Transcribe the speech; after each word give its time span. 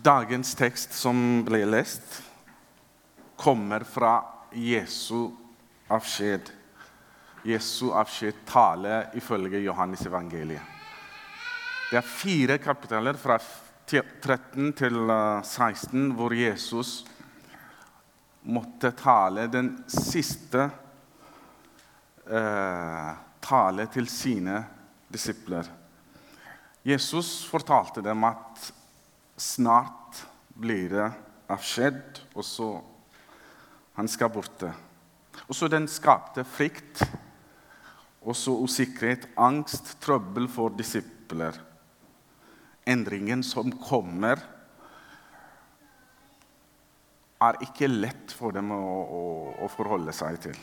Dagens 0.00 0.54
tekst 0.56 0.94
som 0.96 1.42
ble 1.44 1.58
lest, 1.68 2.22
kommer 3.36 3.84
fra 3.84 4.14
Jesu 4.56 5.28
avskjed. 5.92 6.48
Jesu 7.44 7.90
avskjedstale 7.92 9.10
ifølge 9.20 9.60
Johannes 9.60 10.06
evangeliet. 10.08 10.62
Det 11.90 11.98
er 12.00 12.06
fire 12.06 12.56
kapitler 12.62 13.18
fra 13.20 13.36
13 13.90 14.72
til 14.78 14.96
16 15.44 16.08
hvor 16.16 16.32
Jesus 16.38 16.94
måtte 18.48 18.94
tale 18.96 19.50
den 19.52 19.72
siste 19.90 20.68
eh, 22.24 23.08
tale 23.44 23.90
til 23.92 24.08
sine 24.08 24.62
disipler. 25.12 25.68
Jesus 26.88 27.42
fortalte 27.50 28.00
dem 28.00 28.24
at 28.24 28.70
snart 29.40 30.20
blir 30.60 30.90
det 30.92 31.08
avskjed, 31.50 32.20
og 32.36 32.44
så 32.44 32.68
han 33.96 34.08
skal 34.08 34.32
borte. 34.32 34.70
Og 35.48 35.56
så 35.56 35.68
den 35.72 35.88
skapte 35.90 36.44
frykt, 36.44 37.02
og 38.20 38.36
så 38.36 38.52
usikkerhet, 38.60 39.30
angst, 39.40 39.94
trøbbel 40.04 40.48
for 40.52 40.74
disipler. 40.76 41.56
Endringen 42.88 43.42
som 43.46 43.72
kommer, 43.80 44.42
er 47.40 47.56
ikke 47.64 47.88
lett 47.88 48.34
for 48.36 48.52
dem 48.52 48.68
å, 48.76 48.84
å, 49.00 49.22
å 49.64 49.68
forholde 49.72 50.12
seg 50.12 50.36
til. 50.44 50.58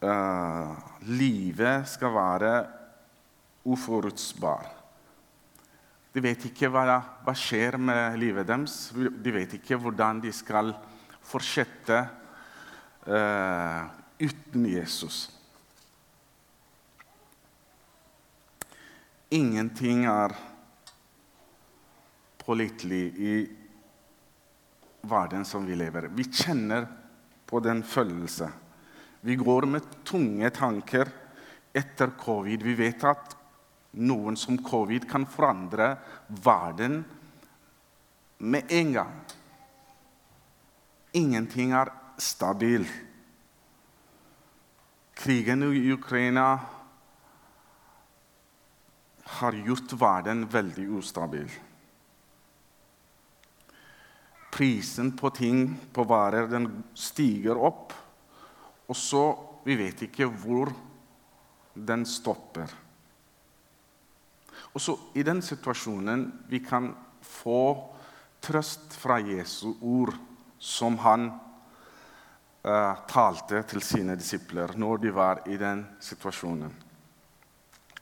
Uh, 0.00 0.72
livet 1.12 1.84
skal 1.92 2.14
være 2.14 2.52
uforutsbar. 3.68 4.79
De 6.10 6.22
vet 6.24 6.44
ikke 6.48 6.70
hva, 6.72 6.98
som 7.22 7.36
skjer 7.38 7.78
med 7.78 8.18
livet 8.18 8.48
deres. 8.48 8.90
De 8.94 9.34
vet 9.34 9.52
ikke 9.60 9.78
hvordan 9.78 10.22
de 10.24 10.32
skal 10.34 10.72
fortsette 11.22 12.00
uh, 13.06 13.84
uten 14.18 14.66
Jesus. 14.66 15.28
Ingenting 19.30 20.08
er 20.10 20.34
pålitelig 22.42 23.04
i 23.14 23.34
verden 25.06 25.44
som 25.46 25.62
vi 25.66 25.78
lever. 25.78 26.08
Vi 26.10 26.26
kjenner 26.26 26.88
på 27.46 27.60
den 27.62 27.84
følelsen. 27.86 28.50
Vi 29.20 29.36
går 29.38 29.68
med 29.70 29.86
tunge 30.04 30.50
tanker 30.50 31.12
etter 31.76 32.10
covid. 32.18 32.62
Vi 32.66 32.74
vet 32.74 33.04
at 33.06 33.36
noen 33.90 34.36
som 34.38 34.58
covid 34.62 35.08
kan 35.10 35.26
forandre 35.26 35.94
verden 36.28 37.00
med 38.38 38.70
en 38.70 38.92
gang. 38.92 39.16
Ingenting 41.12 41.72
er 41.74 41.90
stabil. 42.20 42.86
Krigen 45.20 45.66
i 45.66 45.90
Ukraina 45.92 46.46
har 49.40 49.58
gjort 49.66 49.98
verden 50.00 50.46
veldig 50.50 50.86
ustabil 51.00 51.50
prisen 54.60 55.12
på 55.16 55.30
ting, 55.30 55.76
på 55.92 56.04
varer, 56.04 56.44
den 56.50 56.66
stiger 56.94 57.56
opp. 57.56 57.94
Og 58.88 58.96
så 58.96 59.22
Vi 59.60 59.74
vet 59.76 60.06
ikke 60.06 60.24
hvor 60.40 60.70
den 61.76 62.06
stopper. 62.08 62.70
Og 64.74 64.80
så 64.80 64.96
I 65.14 65.24
den 65.26 65.42
situasjonen 65.42 66.26
vi 66.50 66.60
kan 66.64 66.92
få 67.26 67.62
trøst 68.40 68.94
fra 68.96 69.18
Jesu 69.20 69.74
ord, 69.80 70.14
som 70.58 70.96
han 71.02 71.28
uh, 71.30 72.94
talte 73.10 73.62
til 73.68 73.82
sine 73.84 74.16
disipler 74.16 74.76
når 74.78 75.04
de 75.04 75.14
var 75.14 75.42
i 75.48 75.56
den 75.60 75.84
situasjonen. 76.00 76.72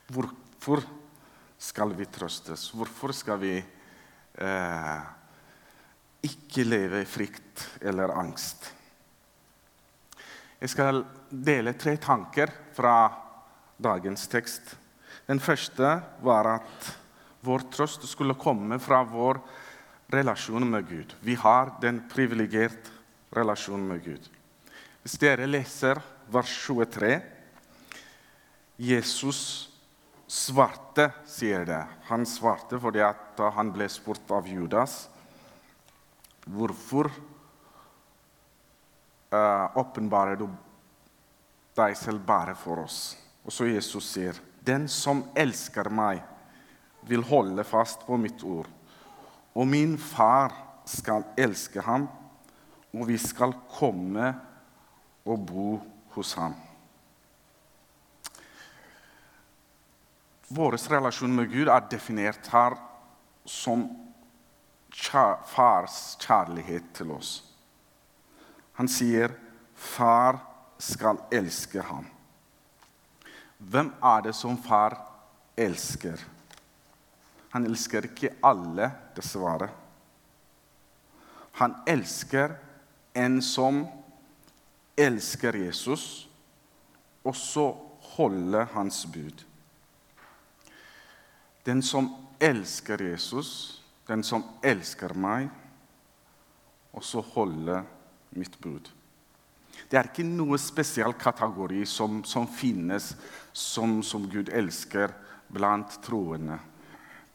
Hvorfor 0.08 0.84
skal 1.58 1.94
vi 1.98 2.06
trøstes? 2.12 2.68
Hvorfor 2.74 3.14
skal 3.16 3.40
vi 3.42 3.54
uh, 3.58 5.00
ikke 6.26 6.64
leve 6.66 7.02
i 7.02 7.08
frykt 7.08 7.64
eller 7.80 8.12
angst. 8.18 8.72
Jeg 10.58 10.72
skal 10.72 11.04
dele 11.30 11.76
tre 11.78 11.94
tanker 12.02 12.50
fra 12.74 12.94
dagens 13.78 14.26
tekst. 14.30 14.74
Den 15.28 15.40
første 15.44 15.98
var 16.24 16.48
at 16.54 16.92
vår 17.44 17.66
trøst 17.74 18.06
skulle 18.08 18.36
komme 18.40 18.78
fra 18.80 19.02
vår 19.04 19.40
relasjon 20.12 20.64
med 20.70 20.88
Gud. 20.88 21.12
Vi 21.20 21.34
har 21.36 21.74
den 21.82 22.00
privilegerte 22.08 22.94
relasjonen 23.36 23.84
med 23.90 24.04
Gud. 24.04 24.28
Hvis 25.02 25.18
dere 25.20 25.46
leser 25.48 26.00
vers 26.32 26.54
23 26.64 27.12
Jesus 28.78 29.40
svarte, 30.28 31.10
sier 31.26 31.64
det. 31.66 31.82
Han 32.08 32.24
svarte 32.28 32.80
fordi 32.80 33.02
han 33.02 33.72
ble 33.74 33.88
spurt 33.92 34.30
av 34.32 34.48
Judas. 34.48 35.08
Hvorfor 36.48 37.10
uh, 39.32 40.36
du 40.40 40.48
deg 41.76 41.96
selv 41.96 42.24
bare 42.24 42.54
for 42.56 42.84
oss? 42.84 43.16
Og 43.44 43.52
så 43.52 43.68
Jesus 43.68 44.08
sier, 44.08 44.38
'Den 44.68 44.88
som 44.88 45.22
elsker 45.36 45.88
meg, 45.88 46.20
vil 47.08 47.22
holde 47.24 47.64
fast 47.64 48.04
på 48.06 48.16
mitt 48.16 48.42
ord.' 48.44 48.68
'Og 49.54 49.68
min 49.68 49.98
far 49.98 50.52
skal 50.84 51.24
elske 51.36 51.80
ham, 51.80 52.08
og 52.92 53.08
vi 53.08 53.16
skal 53.18 53.54
komme 53.78 54.34
og 55.24 55.46
bo 55.46 55.80
hos 56.10 56.34
ham.' 56.34 56.56
Vår 60.48 60.76
relasjon 60.92 61.34
med 61.36 61.48
Gud 61.52 61.68
er 61.68 61.88
definert 61.90 62.48
her 62.52 62.76
som 63.44 63.88
fars 65.46 66.16
kjærlighet 66.20 66.92
til 66.94 67.10
oss. 67.10 67.44
Han 68.72 68.88
sier, 68.88 69.32
'Far 69.74 70.38
skal 70.78 71.18
elske 71.32 71.80
ham'. 71.80 72.17
Hvem 73.58 73.92
er 74.02 74.20
det 74.22 74.34
som 74.34 74.58
far 74.62 74.96
elsker? 75.58 76.20
Han 77.50 77.66
elsker 77.66 78.06
ikke 78.06 78.36
alle, 78.44 78.90
dessverre. 79.16 79.68
Han 81.58 81.74
elsker 81.86 82.54
en 83.18 83.40
som 83.42 83.82
elsker 84.98 85.56
Jesus, 85.64 86.28
og 87.24 87.36
så 87.36 87.72
holder 88.14 88.68
hans 88.74 89.06
bud. 89.06 89.44
Den 91.66 91.82
som 91.82 92.12
elsker 92.40 93.02
Jesus, 93.02 93.82
den 94.08 94.22
som 94.24 94.44
elsker 94.62 95.12
meg, 95.18 95.50
og 96.92 97.04
så 97.04 97.20
holder 97.20 97.82
mitt 98.30 98.54
bud. 98.62 98.88
Det 99.88 99.98
er 99.98 100.10
ikke 100.10 100.26
noe 100.26 100.58
spesiell 100.60 101.14
kategori 101.18 101.84
som, 101.86 102.22
som 102.24 102.48
finnes 102.50 103.12
som, 103.52 104.02
som, 104.02 104.26
Gud 104.30 104.50
elsker 104.52 105.14
blant 105.48 106.00
troende. 106.04 106.58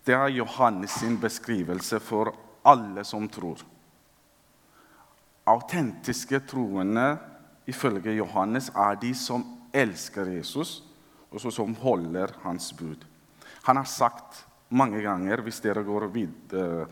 Det 0.03 0.13
er 0.15 0.35
Johannes 0.35 0.99
sin 0.99 1.17
beskrivelse 1.21 1.99
for 2.03 2.33
alle 2.67 3.03
som 3.07 3.27
tror. 3.31 3.63
Autentiske 5.49 6.39
troende 6.47 7.07
ifølge 7.67 8.15
Johannes 8.19 8.69
er 8.75 8.99
de 8.99 9.11
som 9.15 9.43
elsker 9.73 10.29
Jesus, 10.35 10.81
og 11.33 11.41
som 11.41 11.73
holder 11.81 12.35
hans 12.43 12.69
bud. 12.77 13.05
Han 13.63 13.79
har 13.79 13.89
sagt 13.89 14.43
mange 14.73 15.01
ganger 15.01 15.41
hvis 15.45 15.61
dere 15.63 15.83
går 15.85 16.07
vid, 16.13 16.53
uh, 16.53 16.85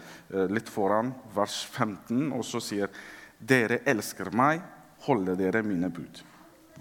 litt 0.51 0.69
foran 0.69 1.11
vers 1.35 1.61
15, 1.65 2.31
og 2.33 2.43
så 2.45 2.61
sier 2.63 2.91
dere 3.37 3.81
elsker 3.89 4.31
meg, 4.37 4.61
holder 5.05 5.37
dere 5.39 5.63
mine 5.65 5.89
bud. 5.93 6.21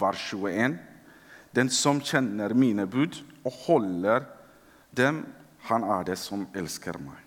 Vers 0.01 0.23
21. 0.33 0.77
Den 1.57 1.71
som 1.73 2.01
kjenner 2.01 2.55
mine 2.55 2.87
bud 2.87 3.19
og 3.45 3.53
holder 3.67 4.27
dem, 4.97 5.25
han 5.69 5.85
er 5.85 6.07
det 6.09 6.19
som 6.19 6.47
elsker 6.57 6.99
meg. 7.03 7.19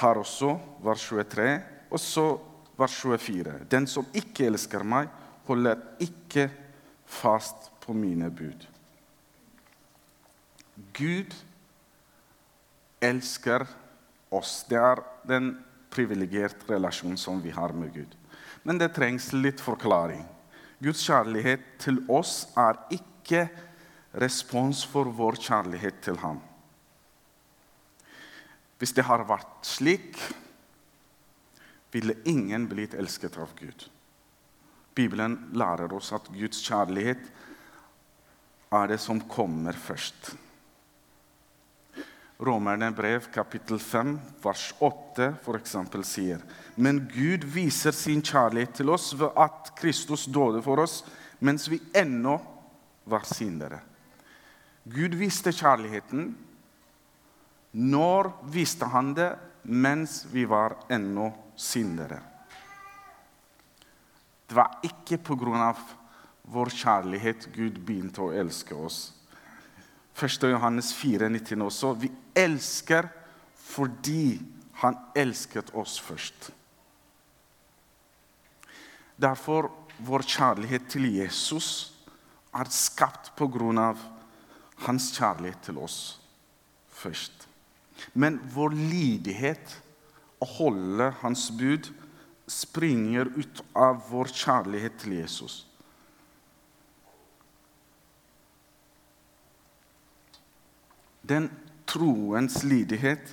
Her 0.00 0.18
også 0.18 0.56
vers 0.82 1.04
23, 1.10 1.48
og 1.92 2.00
så 2.00 2.26
vers 2.78 2.96
24. 3.02 3.58
Den 3.70 3.86
som 3.86 4.08
ikke 4.16 4.48
elsker 4.48 4.84
meg, 4.86 5.10
holder 5.46 5.82
ikke 6.00 6.48
fast 7.06 7.70
på 7.82 7.94
mine 7.94 8.30
bud. 8.30 8.66
Gud 10.96 11.34
elsker 13.02 13.66
oss. 14.32 14.62
Det 14.68 14.78
er 14.80 15.02
den 15.28 15.52
privilegerte 15.92 16.72
relasjon 16.72 17.18
som 17.20 17.40
vi 17.42 17.52
har 17.54 17.74
med 17.76 17.92
Gud. 17.94 18.16
Men 18.62 18.78
det 18.80 18.94
trengs 18.96 19.30
litt 19.36 19.60
forklaring. 19.60 20.24
Guds 20.82 21.02
kjærlighet 21.06 21.62
til 21.82 22.00
oss 22.10 22.48
er 22.58 22.78
ikke 22.94 23.46
respons 24.18 24.82
for 24.88 25.10
vår 25.14 25.38
kjærlighet 25.40 26.00
til 26.04 26.18
ham. 26.22 26.40
Hvis 28.82 28.94
det 28.96 29.04
har 29.06 29.22
vært 29.28 29.62
slik, 29.66 30.18
ville 31.92 32.16
ingen 32.26 32.66
blitt 32.70 32.96
elsket 32.98 33.36
av 33.38 33.52
Gud. 33.58 33.86
Bibelen 34.96 35.36
lærer 35.56 35.92
oss 35.94 36.10
at 36.16 36.26
Guds 36.34 36.60
kjærlighet 36.66 37.28
er 38.72 38.88
det 38.90 38.98
som 39.00 39.20
kommer 39.28 39.76
først. 39.76 40.32
Romerne 42.38 42.90
brev 42.92 43.28
kapittel 43.32 43.78
5 43.78 44.20
vers 44.42 44.74
8 44.78 45.28
for 45.44 45.58
eksempel, 45.58 46.04
sier 46.04 46.40
Men 46.74 47.04
Gud 47.12 47.44
viser 47.44 47.92
sin 47.92 48.22
kjærlighet 48.22 48.80
til 48.80 48.90
oss 48.90 49.12
ved 49.14 49.36
at 49.36 49.74
Kristus 49.78 50.26
døde 50.26 50.62
for 50.64 50.82
oss 50.82 51.02
mens 51.42 51.68
vi 51.70 51.80
ennå 51.94 52.38
var 53.04 53.26
syndere. 53.26 53.80
Gud 54.84 55.14
viste 55.18 55.52
kjærligheten. 55.54 56.32
Når 57.72 58.30
viste 58.52 58.86
han 58.86 59.14
det? 59.14 59.30
Mens 59.62 60.24
vi 60.30 60.44
var 60.46 60.76
ennå 60.90 61.30
syndere. 61.56 62.18
Det 64.46 64.56
var 64.58 64.80
ikke 64.82 65.18
av 65.54 65.78
vår 66.42 66.68
kjærlighet 66.68 67.46
Gud 67.54 67.78
begynte 67.78 68.20
å 68.20 68.32
elske 68.32 68.74
oss. 68.74 69.12
1. 70.14 70.48
Johannes 70.50 70.92
4, 70.94 71.28
19 71.28 71.62
også. 71.62 71.92
Vi 71.94 72.10
elsker 72.36 73.08
fordi 73.56 74.40
han 74.82 74.98
elsket 75.16 75.70
oss 75.78 75.98
først. 76.00 76.50
Derfor 79.16 79.70
vår 80.02 80.24
kjærlighet 80.26 80.88
til 80.90 81.06
Jesus 81.14 81.92
er 82.52 82.68
skapt 82.72 83.32
på 83.38 83.46
grunn 83.52 83.78
av 83.80 84.00
hans 84.86 85.12
kjærlighet 85.14 85.62
til 85.68 85.78
oss 85.80 85.98
først. 86.92 87.46
Men 88.18 88.40
vår 88.52 88.74
lydighet 88.74 89.76
å 90.42 90.48
holde 90.58 91.12
hans 91.22 91.48
bud 91.54 91.92
springer 92.50 93.30
ut 93.36 93.62
av 93.78 94.02
vår 94.10 94.32
kjærlighet 94.34 94.98
til 95.00 95.16
Jesus. 95.20 95.62
Den 101.32 101.48
troens 101.88 102.60
lydighet 102.68 103.32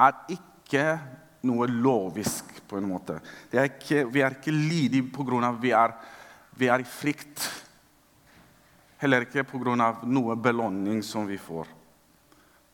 er 0.00 0.16
ikke 0.34 0.86
noe 1.46 1.68
lovisk, 1.70 2.56
på 2.66 2.78
en 2.78 2.88
måte. 2.90 3.16
Er 3.52 3.68
ikke, 3.70 4.04
vi 4.10 4.22
er 4.22 4.36
ikke 4.36 4.54
lydige 4.54 5.08
pga. 5.14 5.50
vi 5.60 5.72
er, 5.74 5.94
vi 6.58 6.68
er 6.68 6.82
i 6.82 6.86
frykt. 6.86 7.46
Heller 9.00 9.26
ikke 9.26 9.44
pga. 9.44 9.92
noe 10.04 10.36
belønning 10.36 11.02
som 11.02 11.26
vi 11.26 11.38
får. 11.38 11.66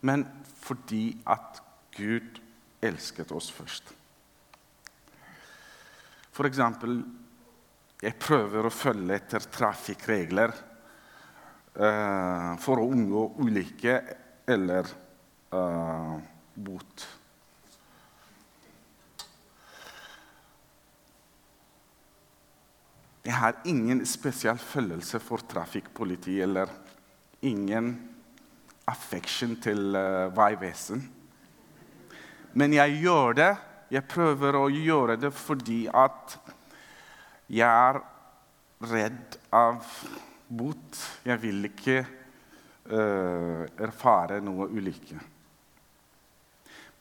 Men 0.00 0.26
fordi 0.60 1.18
at 1.24 1.62
Gud 1.96 2.40
elsket 2.82 3.32
oss 3.32 3.50
først. 3.50 3.92
For 6.32 6.46
eksempel 6.48 7.00
jeg 8.02 8.18
prøver 8.20 8.66
å 8.66 8.74
følge 8.74 9.16
etter 9.16 9.46
trafikkregler 9.48 10.52
uh, 11.80 12.52
for 12.60 12.82
å 12.82 12.90
unngå 12.92 13.22
ulykker 13.40 14.25
eller 14.46 14.88
uh, 15.52 16.16
bot. 16.54 17.06
Jeg 23.26 23.34
har 23.34 23.56
ingen 23.66 24.04
spesiell 24.06 24.58
følelse 24.58 25.18
for 25.18 25.42
trafikkpoliti 25.50 26.38
eller 26.44 26.70
ingen 27.42 27.90
affection 28.86 29.56
til 29.62 29.96
uh, 29.98 30.30
Vegvesen. 30.36 31.02
Men 32.54 32.72
jeg 32.72 33.00
gjør 33.02 33.34
det. 33.36 33.54
Jeg 33.90 34.06
prøver 34.10 34.56
å 34.58 34.68
gjøre 34.70 35.18
det 35.20 35.32
fordi 35.34 35.84
at 35.90 36.38
jeg 37.52 37.66
er 37.66 37.98
redd 38.90 39.36
av 39.54 39.84
bot. 40.48 41.02
Jeg 41.26 41.42
vil 41.42 41.68
ikke 41.68 42.00
erfare 42.86 44.40
noe 44.44 44.68
ulykke. 44.70 45.18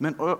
Men 0.01 0.17
å, 0.19 0.33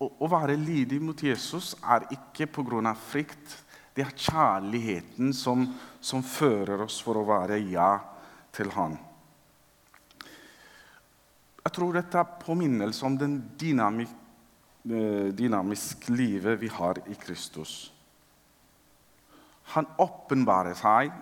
å 0.00 0.28
være 0.30 0.56
lydig 0.58 1.00
mot 1.02 1.22
Jesus 1.22 1.74
er 1.82 2.06
ikke 2.14 2.48
pga. 2.56 2.94
frykt. 2.94 3.60
Det 3.94 4.02
er 4.02 4.16
kjærligheten 4.16 5.32
som, 5.32 5.66
som, 6.00 6.22
fører 6.22 6.82
oss 6.82 6.98
for 7.02 7.20
å 7.20 7.26
være 7.28 7.60
ja 7.70 8.00
til 8.52 8.70
Han. 8.74 8.96
Jeg 11.64 11.72
tror 11.72 11.94
dette 11.94 12.18
er 12.18 12.38
påminnelse 12.42 13.06
om 13.06 13.16
den 13.16 13.38
dynamik, 13.58 14.10
eh, 14.90 15.30
dynamiske 15.32 16.12
livet 16.12 16.58
vi 16.60 16.68
har 16.68 16.98
i 17.06 17.14
Kristus. 17.14 17.92
Han 19.72 19.86
åpenbarer 19.98 20.74
seg. 20.76 21.14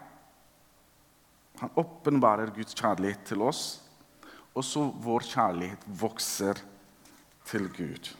Han 1.62 1.70
åpenbarer 1.78 2.50
Guds 2.56 2.74
kjærlighet 2.74 3.20
til 3.28 3.42
oss, 3.46 3.62
og 4.50 4.64
så 4.66 4.88
vår 5.04 5.22
kjærlighet 5.30 5.84
vokser 6.00 6.58
til 7.46 7.68
Gud. 7.76 8.10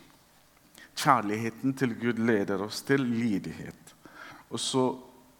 Kjærligheten 0.95 1.75
til 1.75 1.97
Gud 1.99 2.23
leder 2.23 2.63
oss 2.63 2.85
til 2.87 3.03
lydighet. 3.03 3.97
Og 4.47 4.63
så 4.63 4.85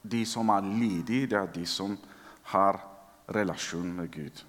de 0.03 0.25
som 0.27 0.51
er 0.51 0.67
lydige, 0.67 1.31
det 1.31 1.39
er 1.39 1.55
de 1.55 1.63
som 1.69 1.95
har 2.51 2.81
relasjon 3.31 3.95
med 3.95 4.11
Gud. 4.11 4.43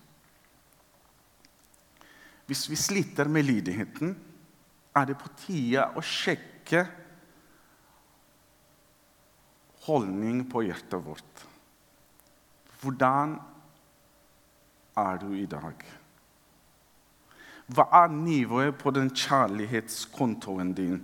Hvis 2.50 2.66
vi 2.72 2.76
sliter 2.76 3.30
med 3.30 3.46
lydigheten, 3.46 4.18
er 4.98 5.06
det 5.06 5.22
på 5.22 5.30
tide 5.46 5.86
å 5.94 6.02
sjekke 6.02 6.88
holdning 9.86 10.48
på 10.50 10.66
hjertet 10.66 11.06
vårt. 11.06 11.50
Hvordan 12.84 13.38
er 15.00 15.18
du 15.18 15.32
i 15.34 15.48
dag? 15.50 15.88
Hva 17.74 17.88
er 18.04 18.12
nivået 18.12 18.76
på 18.78 18.92
den 18.92 19.10
kjærlighetskontoen 19.16 20.74
din? 20.78 21.02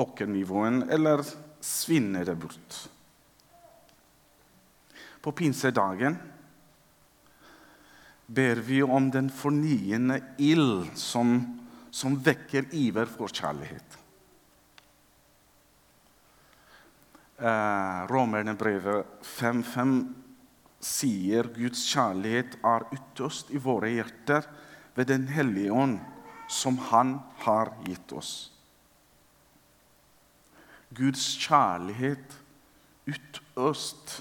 åkernivåen, 0.00 0.84
eller 0.90 1.22
svinner 1.60 2.24
det 2.24 2.36
bort? 2.40 2.80
På 5.20 5.32
pinsedagen 5.36 6.16
ber 8.26 8.62
vi 8.64 8.80
om 8.82 9.10
den 9.12 9.30
fornyende 9.30 10.20
ild 10.38 10.92
som, 10.96 11.40
som 11.90 12.16
vekker 12.24 12.70
iver 12.72 13.10
for 13.10 13.28
kjærlighet. 13.28 13.99
Eh, 17.40 18.06
Romerne 18.06 18.52
brevet 18.54 19.06
5.5 19.24 20.14
sier 20.84 21.46
Guds 21.56 21.86
kjærlighet 21.88 22.58
er 22.68 22.84
ytterst 22.92 23.48
i 23.56 23.60
våre 23.64 23.88
hjerter 23.94 24.44
ved 24.92 25.08
Den 25.08 25.24
hellige 25.32 25.72
ånd, 25.72 25.98
som 26.48 26.76
Han 26.90 27.14
har 27.46 27.72
gitt 27.86 28.12
oss. 28.12 28.50
Guds 30.92 31.24
kjærlighet 31.40 32.36
utøst 33.08 34.18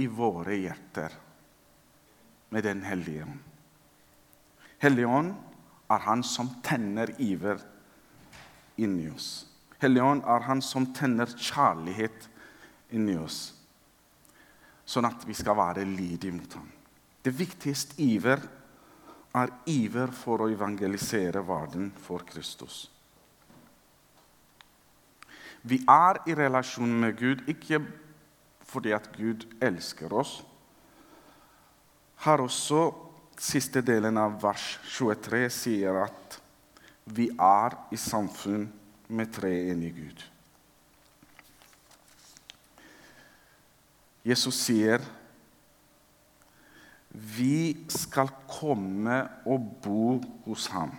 i 0.00 0.06
våre 0.06 0.56
hjerter 0.56 1.18
med 2.48 2.64
Den 2.64 2.80
hellige 2.86 3.26
ånd. 3.28 3.44
Hellige 4.80 5.12
ånd 5.20 5.34
er 5.90 6.08
Han 6.08 6.24
som 6.24 6.48
tenner 6.64 7.12
iver 7.20 7.60
inni 8.80 9.10
oss. 9.12 9.47
Hellige 9.78 10.04
ånd 10.04 10.24
er 10.26 10.46
Han 10.48 10.62
som 10.62 10.88
tenner 10.94 11.30
kjærlighet 11.30 12.28
inni 12.90 13.14
oss, 13.20 13.52
sånn 14.88 15.06
at 15.06 15.26
vi 15.28 15.36
skal 15.36 15.58
være 15.58 15.86
lydige 15.86 16.34
mot 16.34 16.58
Ham. 16.58 16.70
Det 17.22 17.34
viktigste 17.36 17.98
iver 18.02 18.42
er 19.36 19.52
iver 19.68 20.10
for 20.14 20.42
å 20.42 20.50
evangelisere 20.50 21.42
verden 21.46 21.90
for 22.02 22.24
Kristus. 22.26 22.86
Vi 25.62 25.82
er 25.90 26.22
i 26.30 26.34
relasjon 26.38 26.94
med 27.02 27.18
Gud 27.18 27.42
ikke 27.50 27.82
fordi 28.68 28.92
at 28.94 29.10
Gud 29.16 29.44
elsker 29.64 30.12
oss. 30.14 30.38
Her 32.24 32.42
også 32.44 32.88
siste 33.38 33.82
delen 33.84 34.18
av 34.18 34.38
vers 34.42 34.78
23 34.90 35.44
sier 35.52 36.02
at 36.02 36.38
vi 37.14 37.28
er 37.32 37.76
i 37.94 37.98
samfunn 38.00 38.66
med 39.08 39.32
tre 39.32 39.52
enige 39.70 39.96
Gud. 39.96 40.24
Jesus 44.28 44.58
sier 44.66 45.04
vi 47.08 47.88
skal 47.90 48.28
komme 48.48 49.22
og 49.48 49.68
bo 49.82 50.18
hos 50.44 50.66
ham. 50.74 50.92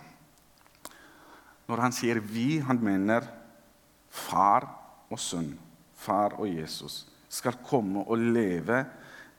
Når 1.68 1.80
han 1.80 1.92
sier 1.92 2.18
'vi', 2.18 2.62
han 2.66 2.82
mener 2.82 3.28
far 4.08 4.66
og 5.10 5.18
sønn, 5.18 5.58
far 5.94 6.34
og 6.34 6.48
Jesus, 6.50 7.06
skal 7.28 7.54
komme 7.64 8.02
og 8.02 8.18
leve 8.18 8.84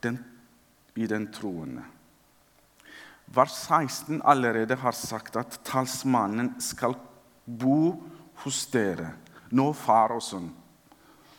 den, 0.04 0.20
i 0.96 1.08
den 1.08 1.34
troende. 1.34 1.84
vers 3.28 3.52
16 3.52 4.22
allerede 4.26 4.76
har 4.76 4.92
sagt 4.92 5.36
at 5.36 5.60
talsmannen 5.64 6.62
skal 6.62 6.96
bo 7.60 8.04
hos 8.44 8.66
dere. 8.74 9.12
Nå 9.52 9.72
far 9.76 10.16
og 10.16 10.24
sønn. 10.24 10.50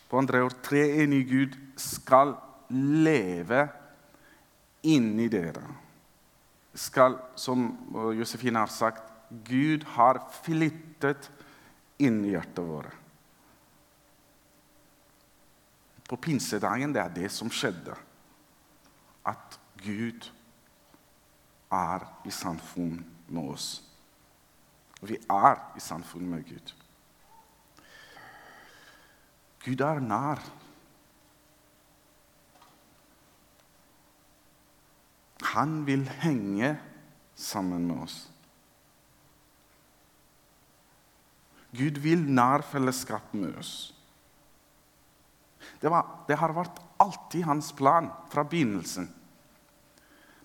På 0.09 0.21
andre 0.21 0.43
ord, 0.45 0.59
treenig 0.65 1.25
Gud 1.31 1.55
skal 1.81 2.35
leve 2.73 3.65
inni 4.89 5.29
dere. 5.33 5.65
Skal, 6.75 7.17
som 7.37 7.71
Josefine 8.17 8.61
har 8.61 8.73
sagt, 8.73 9.09
Gud 9.45 9.85
har 9.95 10.21
flyttet 10.43 11.31
inn 12.03 12.21
i 12.27 12.35
hjertet 12.35 12.65
vårt. 12.67 12.99
På 16.09 16.19
pinsedagen 16.21 16.93
det 16.93 17.01
er 17.01 17.15
det 17.15 17.31
som 17.33 17.49
skjedde. 17.49 17.95
At 19.25 19.57
Gud 19.81 20.27
er 21.73 22.05
i 22.29 22.31
samfunn 22.35 22.99
med 23.33 23.49
oss. 23.55 23.71
Vi 25.01 25.17
er 25.17 25.57
i 25.77 25.81
samfunn 25.81 26.29
med 26.29 26.45
Gud. 26.47 26.75
Gud 29.63 29.81
er 29.81 30.01
nær. 30.03 30.43
Han 35.53 35.83
vil 35.87 36.05
henge 36.23 36.75
sammen 37.35 37.87
med 37.87 38.03
oss. 38.07 38.19
Gud 41.73 41.99
vil 42.05 42.25
nær 42.29 42.65
fellesskap 42.69 43.33
med 43.33 43.57
oss. 43.59 43.73
Det, 45.81 45.91
var, 45.91 46.25
det, 46.29 46.37
har 46.39 46.53
vært 46.55 46.79
alltid 47.01 47.47
hans 47.49 47.73
plan 47.75 48.11
fra 48.31 48.45
begynnelsen. 48.47 49.09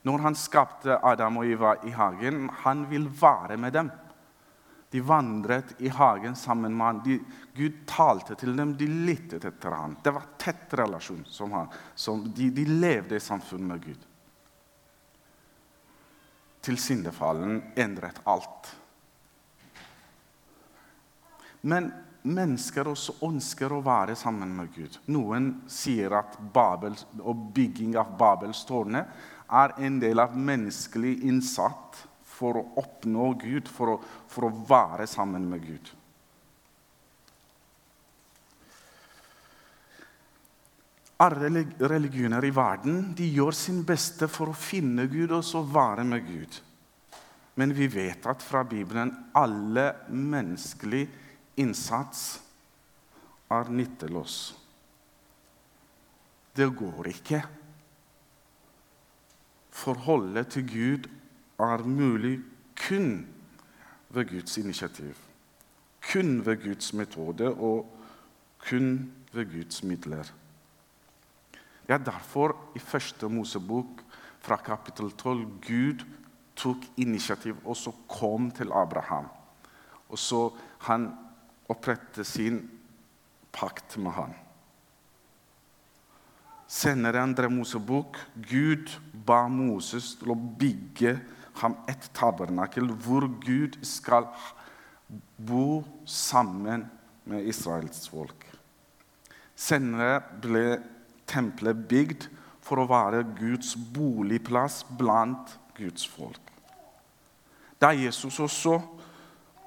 Når 0.07 0.23
han 0.23 0.37
skapte 0.39 0.99
Adam 1.03 1.41
og 1.41 1.49
Eva 1.49 1.73
i 1.83 1.91
hagen, 1.91 2.47
han 2.63 2.85
vil 2.89 3.09
være 3.21 3.57
med 3.59 3.75
dem. 3.75 3.91
De 4.89 5.01
vandret 5.01 5.81
i 5.81 5.89
hagen 5.89 6.35
sammen 6.35 6.77
med 6.77 6.87
ham. 6.87 7.01
De, 7.03 7.19
Gud 7.53 7.81
talte 7.85 8.35
til 8.39 8.55
dem, 8.55 8.77
de 8.77 8.87
lyttet 8.87 9.45
etter 9.45 9.75
ham. 9.75 9.97
Det 10.03 10.13
var 10.15 10.29
tett 10.39 10.73
relasjon. 10.79 11.25
Som 11.27 11.51
han, 11.51 11.67
som 11.95 12.23
de, 12.31 12.49
de, 12.55 12.65
levde 12.65 13.19
i 13.19 13.23
samfunn 13.23 13.67
med 13.67 13.83
Gud. 13.83 14.07
Til 16.63 16.79
syndefallen 16.79 17.59
endret 17.75 18.21
alt. 18.23 18.71
Men 21.67 21.91
mennesker 22.27 22.87
også 22.87 23.19
ønsker 23.27 23.73
å 23.73 23.83
være 23.83 24.15
sammen 24.19 24.55
med 24.55 24.71
Gud. 24.75 24.99
Noen 25.11 25.51
sier 25.71 26.15
at 26.15 26.39
Babel, 26.53 26.95
og 27.19 27.49
bygging 27.55 27.95
av 27.99 28.15
Babels 28.19 28.63
tårne 28.67 29.03
er 29.47 29.75
en 29.83 29.99
del 29.99 30.19
av 30.19 30.35
menneskelig 30.35 31.17
innsats 31.27 32.06
for 32.37 32.59
å 32.59 32.65
oppnå 32.81 33.31
Gud, 33.41 33.69
for 33.71 33.95
å, 33.95 34.01
for 34.29 34.47
å 34.47 34.55
være 34.69 35.07
sammen 35.09 35.47
med 35.49 35.63
Gud. 35.65 35.93
Alle 41.25 41.63
religioner 41.89 42.45
i 42.45 42.53
verden 42.53 42.99
de 43.17 43.25
gjør 43.33 43.55
sin 43.57 43.81
beste 43.85 44.29
for 44.29 44.51
å 44.51 44.57
finne 44.57 45.07
Gud 45.09 45.33
og 45.33 45.41
så 45.45 45.63
være 45.65 46.05
med 46.05 46.27
Gud. 46.27 46.59
Men 47.57 47.73
vi 47.73 47.87
vet 47.89 48.27
at 48.29 48.43
fra 48.45 48.61
Bibelen 48.69 49.09
alle 49.33 49.87
menneskelig 50.13 51.07
innsats 51.57 52.21
er 53.49 53.71
nytteløs. 53.73 54.37
Det 56.53 56.67
går 56.77 57.09
ikke. 57.15 57.41
Forholdet 59.73 60.53
til 60.53 60.69
Gud 60.69 61.09
er 61.59 61.83
mulig 61.83 62.39
kun 62.87 63.27
ved 64.09 64.29
Guds 64.29 64.57
initiativ. 64.57 65.17
Kun 66.11 66.45
ved 66.45 66.63
Guds 66.63 66.93
metode 66.93 67.53
og 67.53 67.97
kun 68.69 69.11
ved 69.33 69.45
Guds 69.45 69.83
midler. 69.83 70.23
Det 71.87 71.93
er 71.93 71.97
derfor 71.97 72.55
i 72.75 72.79
første 72.79 73.29
Mosebok 73.29 74.03
fra 74.39 74.55
kapittel 74.55 75.11
12 75.11 75.45
Gud 75.67 76.05
tok 76.55 76.83
initiativ 76.97 77.55
og 77.65 77.77
så 77.77 77.91
kom 78.09 78.51
til 78.51 78.71
Abraham. 78.73 79.25
Og 80.09 80.19
så 80.19 80.49
han 80.79 81.11
opprettet 81.69 82.27
sin 82.27 82.69
pakt 83.51 83.97
med 83.97 84.11
ham. 84.11 84.33
Senere 86.67 87.15
i 87.15 87.23
andre 87.23 87.49
Mosebok 87.49 88.19
Gud 88.49 88.91
ba 89.25 89.47
Moses 89.47 90.15
til 90.19 90.31
å 90.31 90.35
bygge 90.35 91.15
ham 91.61 91.77
et 91.89 92.09
tabernakel 92.15 92.89
hvor 93.03 93.27
Gud 93.43 93.77
skal 93.85 94.27
bo 95.37 95.83
sammen 96.05 96.85
med 97.27 97.47
Israels 97.47 98.07
folk. 98.09 98.45
Senere 99.57 100.21
ble 100.41 100.65
tempelet 101.27 101.79
bygd 101.89 102.27
for 102.63 102.81
å 102.81 102.89
være 102.89 103.23
Guds 103.37 103.73
boligplass 103.95 104.83
blant 104.99 105.55
Guds 105.77 106.07
folk. 106.09 106.41
Da 107.79 107.93
Jesus 107.93 108.39
også 108.41 108.79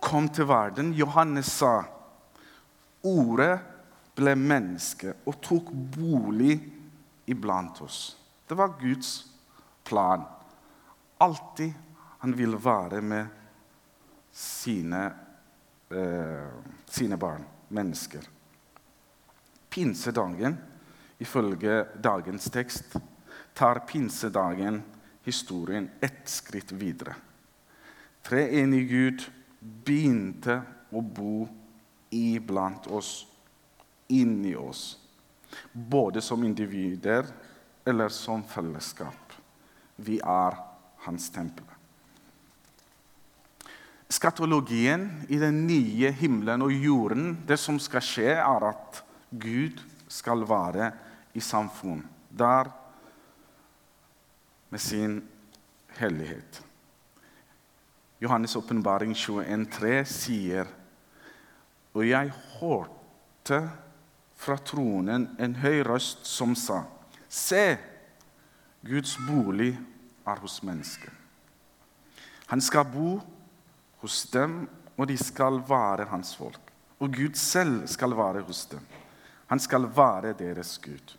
kom 0.03 0.29
til 0.33 0.49
verden, 0.51 0.93
Johannes 0.97 1.53
sa 1.61 1.81
Ordet 3.07 3.55
ble 4.13 4.35
menneske 4.37 5.15
og 5.25 5.39
tok 5.41 5.71
bolig 5.95 6.59
iblant 7.33 7.79
oss. 7.81 8.01
Det 8.45 8.59
var 8.59 8.75
Guds 8.81 9.15
plan 9.89 10.27
alltid 11.21 11.73
han 12.19 12.37
vil 12.37 12.57
være 12.57 13.01
med 13.01 13.27
sine, 14.33 15.13
eh, 15.91 16.49
sine 16.87 17.17
barn, 17.17 17.45
mennesker. 17.69 18.29
Pinsedagen, 19.71 20.59
ifølge 21.19 21.85
dagens 22.03 22.51
tekst, 22.51 22.97
tar 23.55 23.85
pinsedagen 23.89 24.83
historien 25.25 25.91
ett 26.01 26.29
skritt 26.29 26.73
videre. 26.73 27.15
Treenig 28.23 28.89
Gud 28.89 29.27
begynte 29.61 30.61
å 30.93 31.01
bo 31.01 31.49
iblant 32.11 32.87
oss, 32.87 33.27
inni 34.09 34.55
oss. 34.57 34.99
Både 35.73 36.21
som 36.21 36.45
individer 36.45 37.27
eller 37.85 38.09
som 38.09 38.43
fellesskap. 38.45 39.33
Vi 39.97 40.19
er 40.21 40.70
hans 41.07 41.31
tempel. 41.31 41.67
Skatologien 44.11 45.07
i 45.29 45.39
den 45.39 45.63
nye 45.69 46.11
himmelen 46.11 46.63
og 46.67 46.73
jorden, 46.75 47.37
det 47.47 47.61
som 47.63 47.79
skal 47.79 48.03
skje, 48.03 48.33
er 48.43 48.67
at 48.73 49.03
Gud 49.31 49.79
skal 50.11 50.43
være 50.49 50.91
i 51.35 51.41
samfunn 51.41 52.03
der 52.31 52.73
med 54.71 54.79
sin 54.83 55.23
hellighet. 55.99 56.63
Johannes' 58.21 58.59
åpenbaring 58.59 59.15
21,3 59.15 60.05
sier 60.05 60.67
Og 61.95 62.05
jeg 62.07 62.33
hørte 62.61 63.71
fra 64.39 64.57
tronen 64.57 65.29
en 65.41 65.55
høy 65.59 65.81
røst 65.87 66.27
som 66.27 66.55
sa, 66.55 66.85
Se, 67.29 67.79
Guds 68.87 69.17
bolig 69.27 69.73
er 70.31 70.41
hos 70.43 70.61
mennesket. 70.63 71.13
Han 72.51 72.61
skal 72.61 72.85
bo 72.91 73.21
hos 74.03 74.23
dem, 74.33 74.65
og 74.97 75.09
de 75.09 75.17
skal 75.19 75.61
være 75.69 76.09
hans 76.11 76.35
folk. 76.37 76.61
Og 77.01 77.13
Gud 77.15 77.35
selv 77.35 77.87
skal 77.89 78.17
være 78.17 78.43
hos 78.45 78.65
dem. 78.67 78.85
Han 79.47 79.61
skal 79.61 79.89
være 79.97 80.33
deres 80.39 80.79
Gud. 80.79 81.17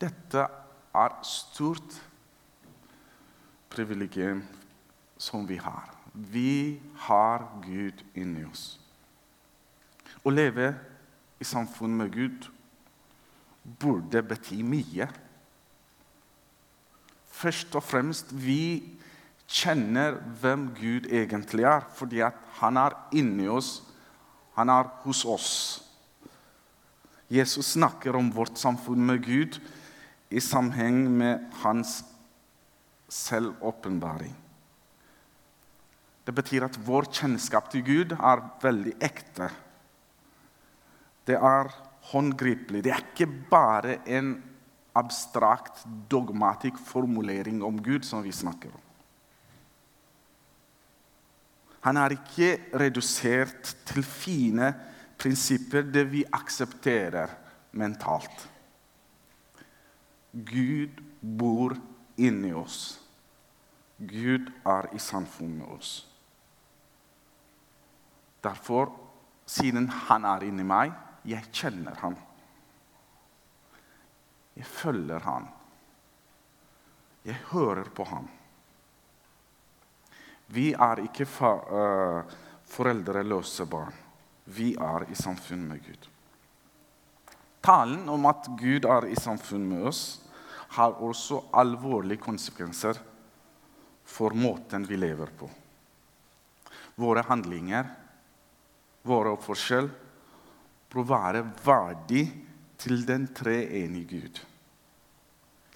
Dette 0.00 0.46
er 0.94 1.14
stort 1.24 1.96
privilegium 3.70 4.42
som 5.18 5.48
vi 5.48 5.56
har. 5.56 5.90
Vi 6.12 6.80
har 7.08 7.44
Gud 7.64 8.04
inni 8.14 8.44
oss. 8.48 8.76
Å 10.24 10.32
leve 10.32 10.72
i 11.40 11.44
samfunn 11.44 11.96
med 11.96 12.12
Gud 12.12 12.48
burde 13.80 14.22
bety 14.22 14.62
mye. 14.64 15.08
Først 17.36 17.74
og 17.76 17.84
fremst 17.84 18.32
vi 18.32 18.96
kjenner 19.46 20.16
hvem 20.40 20.70
Gud 20.76 21.08
egentlig 21.12 21.66
er, 21.68 21.84
fordi 21.94 22.22
han 22.60 22.80
er 22.80 22.96
inni 23.16 23.48
oss. 23.52 23.82
Han 24.56 24.72
er 24.72 24.88
hos 25.04 25.24
oss. 25.28 25.50
Jesus 27.28 27.74
snakker 27.74 28.16
om 28.16 28.30
vårt 28.32 28.58
samfunn 28.58 29.02
med 29.06 29.24
Gud 29.26 29.58
i 30.30 30.40
sammenheng 30.40 31.06
med 31.10 31.44
hans 31.62 32.00
selvåpenbaring. 33.12 34.34
Det 36.26 36.34
betyr 36.34 36.66
at 36.66 36.78
vår 36.82 37.06
kjennskap 37.14 37.68
til 37.70 37.84
Gud 37.86 38.16
er 38.16 38.42
veldig 38.62 38.96
ekte. 39.04 39.50
Det 41.26 41.36
er 41.38 41.70
håndgripelig. 42.10 42.82
Det 42.82 42.94
er 42.94 43.04
ikke 43.04 43.28
bare 43.50 44.00
en 44.10 44.34
abstrakt, 44.96 45.84
dogmatisk 46.10 46.80
formulering 46.88 47.62
om 47.64 47.78
Gud 47.82 48.04
som 48.04 48.24
vi 48.24 48.32
snakker 48.32 48.72
om. 48.72 48.82
Han 51.86 51.96
er 52.00 52.16
ikke 52.16 52.50
redusert 52.74 53.76
til 53.86 54.02
fine 54.02 54.72
prinsipper 55.20 55.86
det 55.86 56.06
vi 56.10 56.24
aksepterer 56.34 57.30
mentalt. 57.78 58.48
Gud 60.34 60.98
bor 61.20 61.76
inni 62.18 62.50
oss. 62.52 62.98
Gud 63.98 64.50
er 64.66 64.90
i 64.92 65.00
samfunn 65.00 65.54
med 65.60 65.70
oss. 65.78 65.92
Derfor, 68.44 68.90
siden 69.46 69.88
han 69.88 70.26
er 70.28 70.44
inni 70.44 70.66
meg, 70.66 70.92
jeg 71.26 71.48
kjenner 71.52 71.96
han. 72.02 72.18
Jeg 74.56 74.66
følger 74.66 75.20
han. 75.20 75.48
Jeg 77.26 77.36
hører 77.50 77.90
på 77.94 78.04
han. 78.08 78.28
Vi 80.54 80.70
er 80.72 81.02
ikke 81.02 81.26
uh, 81.26 82.36
foreldreløse 82.70 83.66
barn. 83.66 83.94
Vi 84.46 84.74
er 84.78 85.08
i 85.10 85.18
samfunn 85.18 85.64
med 85.66 85.82
Gud. 85.82 86.06
Talen 87.66 88.08
om 88.08 88.28
at 88.30 88.46
Gud 88.60 88.86
er 88.86 89.08
i 89.10 89.18
samfunn 89.18 89.66
med 89.66 89.88
oss, 89.90 90.02
har 90.76 91.00
også 91.02 91.40
alvorlige 91.58 92.22
konsekvenser 92.22 92.98
for 94.06 94.34
måten 94.38 94.86
vi 94.86 94.98
lever 94.98 95.32
på. 95.38 95.48
Våre 96.96 97.24
handlinger, 97.26 97.88
våre 99.02 99.34
oppførsel, 99.34 99.90
bør 100.92 101.08
være 101.10 101.42
verdig 101.64 102.22
til 102.78 103.06
den 103.08 103.26
treenige 103.34 104.06
Gud. 104.10 104.40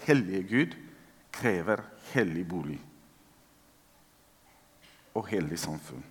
Hellige 0.01 0.43
Gud 0.49 0.77
krever 1.31 1.83
hellig 2.13 2.47
bolig 2.47 2.79
og 5.15 5.27
hellig 5.27 5.59
samfunn. 5.59 6.03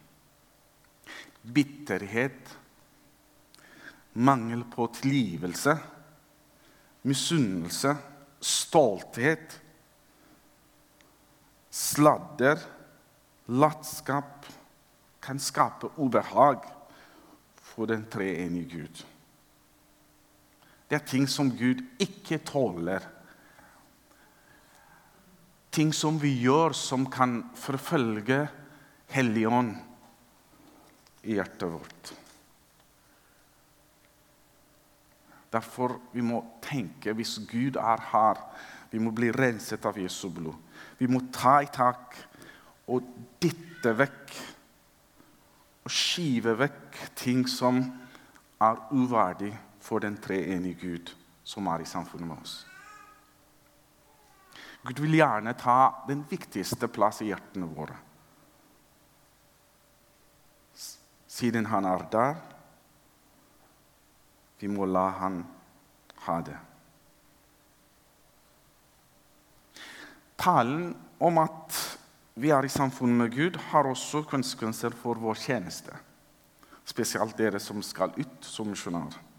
Bitterhet, 1.54 2.58
mangel 4.12 4.64
på 4.74 4.86
tilgivelse, 4.94 5.76
misunnelse, 7.02 7.94
stolthet, 8.40 9.56
sladder, 11.70 12.60
latskap 13.46 14.46
kan 15.22 15.40
skape 15.40 15.92
ubehag 15.96 16.64
for 17.54 17.88
den 17.88 18.04
treenige 18.10 18.68
Gud. 18.76 19.02
Det 20.90 20.98
er 20.98 21.06
ting 21.06 21.28
som 21.30 21.52
Gud 21.54 21.84
ikke 22.02 22.40
tåler. 22.42 23.04
Ting 25.70 25.92
som 25.94 26.16
vi 26.18 26.32
gjør 26.42 26.74
som 26.74 27.04
kan 27.06 27.44
forfølge 27.54 28.40
Hellige 29.14 29.52
Ånd 29.54 29.76
i 31.22 31.36
hjertet 31.36 31.70
vårt. 31.70 32.10
Derfor 35.54 35.94
vi 36.10 36.26
må 36.26 36.42
tenke 36.62 37.14
hvis 37.14 37.38
Gud 37.46 37.78
er 37.78 38.02
her, 38.10 38.42
vi 38.90 38.98
må 38.98 39.14
bli 39.14 39.30
renset 39.30 39.86
av 39.86 39.98
Jesu 39.98 40.26
blod. 40.34 40.58
Vi 40.98 41.06
må 41.06 41.22
ta 41.30 41.60
i 41.62 41.70
tak 41.70 42.18
og 42.90 43.06
dytte 43.38 43.94
vekk 43.94 44.36
og 45.86 45.94
skyve 45.94 46.58
vekk 46.66 47.02
ting 47.18 47.46
som 47.46 47.78
er 48.58 48.86
uverdig 48.90 49.54
for 49.80 50.02
den 50.02 50.18
treenige 50.20 50.80
Gud 50.80 51.14
som 51.44 51.66
er 51.66 51.82
i 51.82 51.88
samfunnet 51.88 52.28
med 52.28 52.42
oss. 52.42 52.66
Gud 54.84 55.00
vil 55.02 55.18
gjerne 55.18 55.52
ta 55.60 56.04
den 56.08 56.22
viktigste 56.28 56.88
plass 56.88 57.20
i 57.24 57.32
hjertene 57.32 57.68
våre. 57.74 57.98
siden 61.30 61.66
han 61.66 61.86
er 61.86 62.02
der. 62.12 62.34
Vi 64.60 64.68
må 64.68 64.84
la 64.84 65.06
han 65.20 65.44
ha 66.26 66.40
det. 66.44 66.58
Talen 70.40 70.90
om 71.20 71.38
at 71.40 71.78
vi 72.40 72.50
er 72.52 72.64
i 72.64 72.72
samfunn 72.72 73.14
med 73.16 73.32
Gud, 73.34 73.56
har 73.70 73.88
også 73.88 74.24
konsekvenser 74.28 74.94
for 74.96 75.20
vår 75.20 75.38
tjeneste. 75.40 75.96
Spesielt 76.84 77.36
dere 77.38 77.60
som 77.60 77.82
skal 77.84 78.14
ut 78.16 78.44
som 78.44 78.68
misjonærer. 78.72 79.29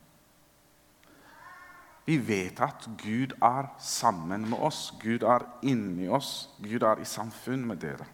Vi 2.05 2.17
vet 2.27 2.59
at 2.61 2.87
Gud 2.97 3.35
er 3.41 3.69
sammen 3.79 4.49
med 4.49 4.57
oss. 4.59 4.93
Gud 5.01 5.23
er 5.23 5.45
inni 5.61 6.09
oss. 6.09 6.49
Gud 6.63 6.81
er 6.83 7.01
i 7.01 7.05
samfunn 7.05 7.67
med 7.67 7.81
dere. 7.83 8.07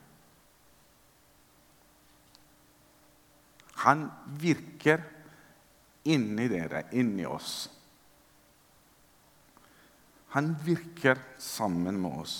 Han 3.85 4.07
virker 4.41 5.03
inni 6.09 6.47
dere, 6.51 6.83
inni 6.91 7.25
oss. 7.25 7.69
Han 10.35 10.55
virker 10.65 11.19
sammen 11.39 11.99
med 12.01 12.19
oss. 12.19 12.37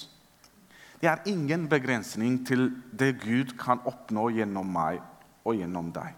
Det 1.02 1.10
er 1.10 1.28
ingen 1.30 1.68
begrensning 1.70 2.42
til 2.46 2.72
det 3.00 3.20
Gud 3.22 3.54
kan 3.60 3.80
oppnå 3.86 4.32
gjennom 4.34 4.68
meg 4.74 5.00
og 5.46 5.60
gjennom 5.60 5.92
deg. 5.94 6.16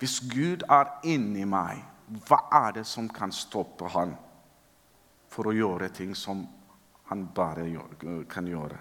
Hvis 0.00 0.18
Gud 0.32 0.64
er 0.68 0.90
inni 1.04 1.44
meg, 1.48 1.84
hva 2.06 2.38
er 2.66 2.78
det 2.78 2.84
som 2.86 3.08
kan 3.10 3.32
stoppe 3.34 3.88
han 3.90 4.12
for 5.32 5.50
å 5.50 5.54
gjøre 5.56 5.88
ting 5.94 6.14
som 6.14 6.44
han 7.10 7.24
bare 7.34 7.66
kan 8.30 8.46
gjøre? 8.46 8.78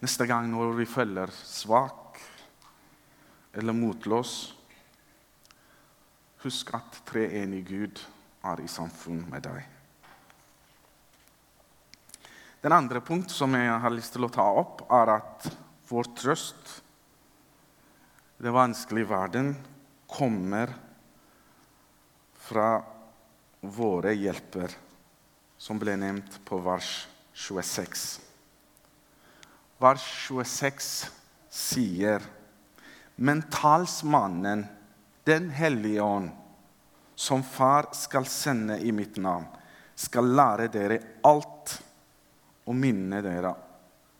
Neste 0.00 0.26
gang 0.30 0.46
når 0.48 0.78
vi 0.78 0.86
følger 0.88 1.32
svak 1.34 2.20
eller 3.58 3.76
motløs, 3.76 4.34
husk 6.44 6.70
at 6.78 7.02
treenig 7.10 7.66
Gud 7.68 8.00
er 8.48 8.62
i 8.62 8.70
samfunn 8.70 9.26
med 9.28 9.44
deg. 9.44 9.60
Den 12.60 12.76
andre 12.76 13.00
punkt 13.04 13.32
som 13.32 13.54
jeg 13.56 13.72
har 13.82 13.92
lyst 13.92 14.14
til 14.14 14.24
å 14.24 14.32
ta 14.32 14.44
opp, 14.44 14.84
er 14.92 15.14
at 15.16 15.50
vår 15.90 16.10
trøst 16.16 16.72
i 18.38 18.44
den 18.44 18.56
vanskelige 18.56 19.08
verden 19.10 19.54
kommer 20.10 20.72
fra 22.40 22.82
våre 23.60 24.14
hjelper, 24.16 24.74
som 25.60 25.78
ble 25.78 25.94
nevnt 26.00 26.40
på 26.48 26.58
vers 26.64 26.90
26. 27.36 28.04
Vers 29.80 30.04
26 30.26 30.92
sier 31.50 32.24
men 33.20 33.42
talsmannen, 33.42 34.66
Den 35.24 35.50
hellige 35.50 36.02
ånd, 36.02 36.30
som 37.14 37.42
Far 37.42 37.90
skal 37.92 38.24
sende 38.24 38.78
i 38.80 38.92
mitt 38.92 39.18
navn, 39.20 39.44
skal 39.94 40.24
lære 40.24 40.70
dere 40.72 40.96
alt 41.28 41.74
og 42.64 42.78
minne 42.80 43.20
dere 43.20 43.52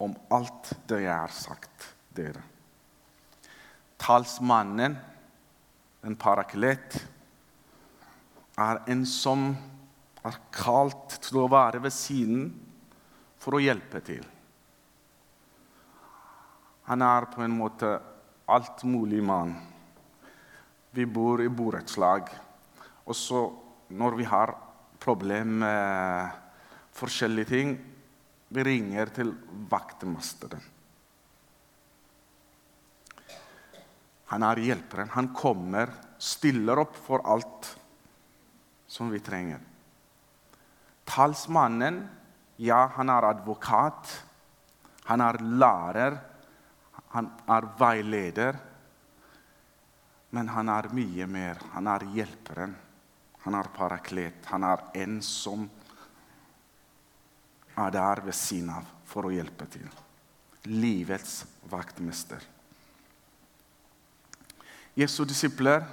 om 0.05 0.13
alt 0.37 0.75
det 0.85 0.99
jeg 1.07 1.17
har 1.17 1.33
sagt 1.33 1.87
dere. 2.13 2.43
Talsmannen, 3.97 4.99
en 6.07 6.17
paraklet, 6.17 6.97
er 8.61 8.83
en 8.93 9.05
som 9.09 9.51
er 10.27 10.37
kalt 10.53 11.17
til 11.25 11.43
å 11.43 11.49
være 11.51 11.81
ved 11.85 11.95
siden 11.95 12.51
for 13.41 13.57
å 13.57 13.63
hjelpe 13.63 14.03
til. 14.05 14.25
Han 16.91 17.05
er 17.07 17.29
på 17.31 17.45
en 17.45 17.55
måte 17.55 17.93
alt 18.51 18.83
mulig 18.85 19.23
mann. 19.23 19.55
Vi 20.91 21.07
bor 21.07 21.41
i 21.41 21.49
borettslag. 21.49 22.27
Og 23.07 23.95
når 23.95 24.17
vi 24.19 24.27
har 24.27 24.53
problemer 25.01 25.63
med 25.63 26.41
forskjellige 26.99 27.51
ting, 27.53 27.77
vi 28.51 28.65
ringer 28.67 29.13
til 29.15 29.31
vaktmesteren. 29.71 30.80
Han 34.31 34.47
er 34.47 34.63
hjelperen. 34.63 35.11
Han 35.17 35.33
kommer, 35.35 35.91
stiller 36.19 36.79
opp 36.83 36.97
for 36.97 37.25
alt 37.27 37.75
som 38.91 39.11
vi 39.11 39.21
trenger. 39.23 39.61
Talsmannen, 41.11 42.03
ja, 42.63 42.85
han 42.95 43.11
er 43.11 43.31
advokat. 43.33 44.13
Han 45.11 45.23
er 45.25 45.41
lærer 45.43 46.21
han 47.11 47.27
er 47.51 47.67
veileder, 47.79 48.59
men 50.31 50.49
han 50.55 50.69
er 50.71 50.89
mye 50.95 51.27
mer. 51.27 51.59
Han 51.75 51.89
er 51.91 52.07
hjelperen. 52.15 52.77
Han 53.43 53.57
er 53.59 53.71
paraklet. 53.75 54.47
Han 54.53 54.67
er 54.69 54.85
en 55.03 55.17
som 55.25 55.65
er 57.81 57.91
der 57.91 58.23
ved 58.29 58.37
siden 58.37 58.71
av 58.77 58.87
for 59.11 59.27
å 59.27 59.35
hjelpe 59.35 59.67
til. 59.73 59.89
Livets 60.71 61.41
vaktmester. 61.73 62.45
Jesu 65.01 65.25
disipler 65.25 65.85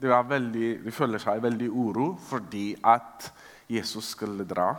de, 0.00 0.08
veldig, 0.08 0.68
de 0.84 0.92
føler 0.92 1.20
seg 1.22 1.42
veldig 1.44 1.68
uro 1.70 2.12
fordi 2.28 2.72
at 2.84 3.30
Jesus 3.70 4.12
skulle 4.16 4.44
dra. 4.48 4.72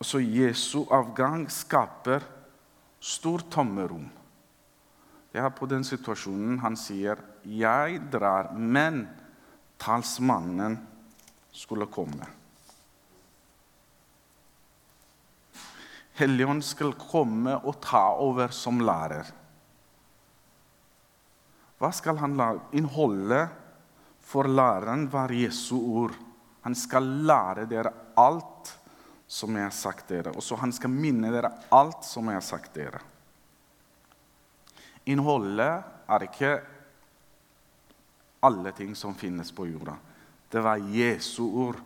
Og 0.00 0.06
så 0.08 0.22
Jesu 0.22 0.86
avgang 0.90 1.44
skaper 1.52 2.24
stort 3.00 3.50
tommerom. 3.52 4.06
Det 5.30 5.38
er 5.38 5.52
på 5.54 5.68
den 5.70 5.84
situasjonen 5.86 6.58
han 6.64 6.76
sier, 6.76 7.20
'Jeg 7.44 8.00
drar, 8.12 8.52
men 8.52 9.08
talsmannen 9.78 10.78
skulle 11.52 11.86
komme'. 11.86 12.26
Helligånd 16.18 16.64
skal 16.64 16.92
komme 16.92 17.54
og 17.64 17.80
ta 17.80 18.10
over 18.18 18.48
som 18.48 18.80
lærer. 18.80 19.39
Hva 21.80 21.90
skal 21.96 22.18
han 22.20 22.36
lære? 22.36 22.66
Innholdet 22.76 23.56
for 24.30 24.48
læreren 24.48 25.06
var 25.10 25.32
Jesu 25.32 25.78
ord. 25.80 26.12
Han 26.62 26.76
skal 26.76 27.06
lære 27.26 27.64
dere 27.70 27.92
alt 28.20 28.74
som 29.30 29.56
jeg 29.56 29.64
har 29.64 29.74
sagt 29.74 30.10
dere. 30.12 30.34
Og 30.36 30.44
så 30.44 30.58
han 30.60 30.74
skal 30.76 30.92
minne 30.92 31.30
dere 31.32 31.52
alt 31.72 32.04
som 32.04 32.28
jeg 32.28 32.36
har 32.36 32.44
sagt 32.44 32.74
dere. 32.76 33.00
Innholdet 35.08 35.72
er 36.10 36.26
ikke 36.26 36.52
alle 38.44 38.72
ting 38.76 38.92
som 38.96 39.16
finnes 39.16 39.52
på 39.52 39.66
jorda. 39.70 39.96
Det 40.50 40.60
var 40.60 40.82
Jesu 40.92 41.46
ord. 41.46 41.80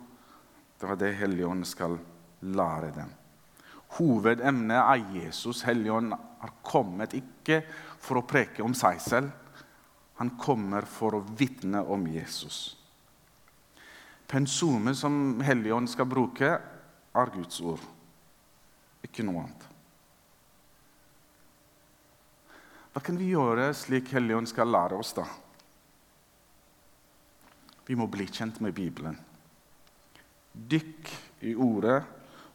Det 0.79 0.89
var 0.89 0.99
det 0.99 1.13
Helligånd 1.21 1.63
skal 1.67 1.95
lære 2.41 2.91
dem. 2.95 3.15
Hovedemnet 3.95 4.81
er 4.81 5.21
Jesus. 5.21 5.63
Helligånd 5.63 6.11
har 6.11 6.53
kommet 6.65 7.15
ikke 7.15 7.61
for 8.03 8.19
å 8.19 8.27
preke 8.27 8.63
om 8.65 8.75
seg 8.75 8.99
selv. 8.99 9.31
Han 10.15 10.35
kommer 10.39 10.87
for 10.87 11.17
å 11.17 11.25
vitne 11.35 11.81
om 11.91 12.05
Jesus. 12.07 12.77
Pensumet 14.31 14.97
som 14.97 15.41
Helligånd 15.43 15.91
skal 15.91 16.07
bruke, 16.09 16.51
er 17.15 17.31
Guds 17.31 17.59
ord, 17.63 17.83
ikke 19.05 19.23
noe 19.27 19.43
annet. 19.43 19.65
Hva 22.95 23.03
kan 23.03 23.19
vi 23.19 23.33
gjøre 23.33 23.69
slik 23.75 24.13
Helligånd 24.15 24.47
skal 24.47 24.71
lære 24.71 24.97
oss, 24.99 25.11
da? 25.17 25.27
Vi 27.85 27.95
må 27.99 28.07
bli 28.09 28.25
kjent 28.31 28.61
med 28.63 28.73
Bibelen. 28.75 29.17
Dykk 30.55 31.11
i 31.45 31.53
ordet 31.59 31.99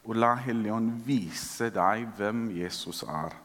og 0.01 0.17
la 0.17 0.33
Helligånd 0.41 1.05
vise 1.05 1.69
deg 1.71 2.09
hvem 2.17 2.47
Jesus 2.57 3.03
er, 3.05 3.37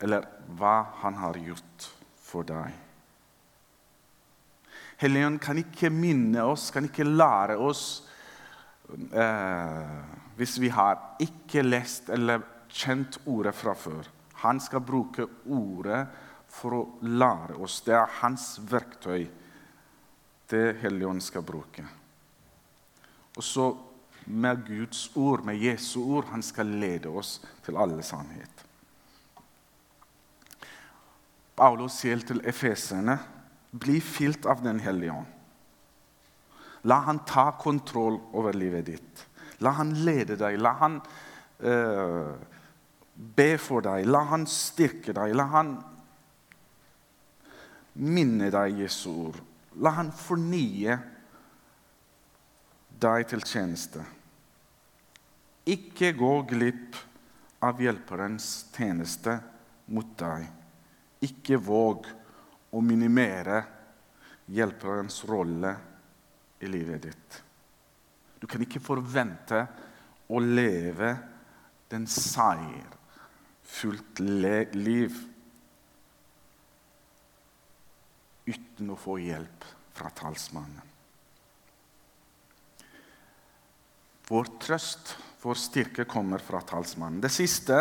eller 0.00 0.24
hva 0.56 0.74
han 1.04 1.20
har 1.20 1.36
gjort 1.44 1.90
for 2.28 2.46
deg. 2.48 2.76
Helligånd 4.98 5.40
kan 5.40 5.58
ikke 5.60 5.90
minne 5.94 6.42
oss, 6.50 6.68
kan 6.74 6.88
ikke 6.88 7.06
lære 7.06 7.56
oss 7.62 7.82
eh, 9.14 9.98
hvis 10.38 10.56
vi 10.62 10.70
har 10.74 11.20
ikke 11.22 11.62
lest 11.62 12.10
eller 12.14 12.42
kjent 12.68 13.20
ordet 13.26 13.54
fra 13.56 13.74
før. 13.78 14.06
Han 14.42 14.60
skal 14.62 14.84
bruke 14.86 15.26
ordet 15.50 16.04
for 16.50 16.74
å 16.76 16.82
lære 17.06 17.58
oss. 17.62 17.80
Det 17.86 17.94
er 17.94 18.18
hans 18.20 18.56
verktøy, 18.70 19.26
det 20.50 20.64
Helligånd 20.82 21.22
skal 21.22 21.46
bruke. 21.46 21.84
Og 23.38 23.44
så 23.44 23.68
med 24.28 24.64
Guds 24.66 25.08
ord, 25.16 25.44
med 25.44 25.62
Jesu 25.62 26.00
ord. 26.02 26.28
Han 26.32 26.42
skal 26.42 26.70
lede 26.80 27.10
oss 27.10 27.38
til 27.64 27.78
alle 27.80 28.02
sannhet. 28.02 28.57
Paulus 31.58 31.98
sier 32.00 32.22
til 32.22 32.40
efeserne 32.46 33.18
bli 33.70 33.98
fylt 34.00 34.46
av 34.46 34.62
Den 34.64 34.80
hellige 34.80 35.16
ånd. 35.18 35.34
La 36.86 37.00
han 37.08 37.24
ta 37.26 37.50
kontroll 37.58 38.20
over 38.38 38.54
livet 38.54 38.86
ditt. 38.86 39.24
La 39.58 39.74
han 39.76 39.90
lede 40.06 40.38
deg. 40.38 40.58
La 40.62 40.72
han 40.78 41.00
uh, 41.02 42.30
be 43.14 43.48
for 43.58 43.82
deg. 43.84 44.06
La 44.06 44.22
han 44.30 44.46
styrke 44.48 45.12
deg. 45.16 45.34
La 45.36 45.48
han 45.52 45.74
minne 47.98 48.50
deg 48.54 48.78
Jesu 48.84 49.10
ord. 49.26 49.40
La 49.82 49.96
han 49.98 50.12
fornye 50.14 50.96
deg 53.02 53.26
til 53.30 53.42
tjeneste. 53.46 54.04
Ikke 55.68 56.14
gå 56.16 56.32
glipp 56.48 56.96
av 57.66 57.82
hjelperens 57.82 58.68
tjeneste 58.74 59.34
mot 59.90 60.14
deg. 60.18 60.46
Ikke 61.24 61.56
våg 61.58 62.06
å 62.70 62.80
minimere 62.84 63.64
hjelperens 64.54 65.24
rolle 65.28 65.76
i 66.60 66.66
livet 66.70 67.02
ditt. 67.02 67.42
Du 68.38 68.46
kan 68.46 68.62
ikke 68.62 68.80
forvente 68.82 69.66
å 70.28 70.38
leve 70.42 71.16
den 71.90 72.06
seierfullt 72.10 74.20
liv 74.20 75.12
uten 78.48 78.90
å 78.92 78.96
få 78.96 79.18
hjelp 79.20 79.64
fra 79.98 80.10
talsmannen. 80.14 80.82
Vår 84.28 84.44
trøst 84.60 85.16
vår 85.42 85.54
styrke 85.54 86.04
kommer 86.04 86.42
fra 86.42 86.60
talsmannen. 86.66 87.20
Det 87.22 87.30
siste 87.32 87.76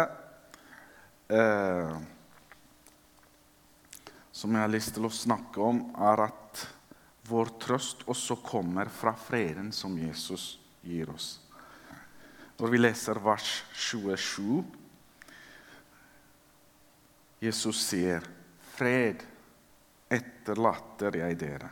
eh, 1.27 1.95
som 4.37 4.53
jeg 4.53 4.61
har 4.61 4.69
lyst 4.69 4.93
til 4.93 5.07
å 5.07 5.13
snakke 5.13 5.61
om, 5.65 5.79
er 5.97 6.27
at 6.27 6.63
vår 7.27 7.49
trøst 7.59 8.05
også 8.07 8.37
kommer 8.45 8.91
fra 8.93 9.15
freden 9.17 9.71
som 9.73 9.97
Jesus 9.97 10.59
gir 10.85 11.09
oss. 11.09 11.39
Når 12.57 12.73
vi 12.73 12.81
leser 12.81 13.19
vers 13.21 13.49
27 13.73 14.61
Jesus 17.41 17.81
sier, 17.85 18.23
'Fred 18.77 19.25
etterlater 20.09 21.17
jeg 21.17 21.37
dere. 21.37 21.69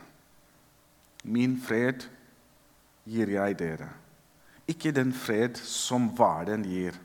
Min 1.24 1.56
fred 1.58 2.06
gir 3.06 3.30
jeg 3.34 3.58
dere.' 3.58 3.94
ikke 4.66 4.92
den 4.94 5.12
fred 5.14 5.58
som 5.62 6.10
verden 6.18 6.66
gir. 6.66 6.96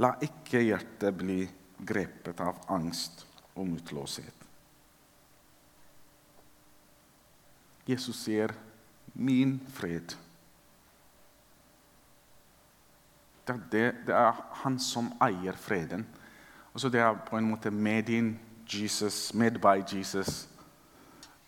La 0.00 0.14
ikke 0.24 0.60
hjertet 0.60 1.16
bli 1.16 1.40
grepet 1.82 2.40
av 2.44 2.60
angst 2.72 3.24
og 3.54 3.66
motløshet. 3.68 4.41
Jesus 7.88 8.16
sier, 8.16 8.52
'Min 9.14 9.60
fred'. 9.68 10.16
Det 13.46 13.54
er, 13.54 13.60
det, 13.72 13.94
det 14.06 14.14
er, 14.14 14.32
han 14.52 14.78
som 14.78 15.12
eier 15.22 15.56
freden. 15.56 16.06
Altså 16.74 16.88
det 16.88 17.00
er 17.00 17.14
på 17.26 17.38
en 17.38 17.50
måte 17.50 17.70
med 17.70 18.08
in 18.08 18.40
Jesus, 18.68 19.34
made 19.34 19.58
by 19.58 19.82
Jesus, 19.96 20.48